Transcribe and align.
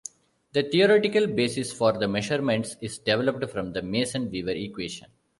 The 0.53 0.63
theoretical 0.63 1.27
basis 1.27 1.71
for 1.71 1.91
the 1.93 2.07
measurements 2.07 2.75
is 2.81 2.97
developed 2.97 3.47
from 3.51 3.71
the 3.73 3.83
Mason-Weaver 3.83 4.49
equation. 4.49 5.09